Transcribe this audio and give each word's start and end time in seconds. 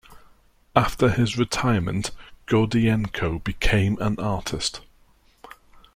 After 0.75 1.09
his 1.09 1.37
retirement, 1.37 2.09
Gordienko 2.47 3.43
became 3.43 3.99
an 4.01 4.17
artist. 4.19 4.81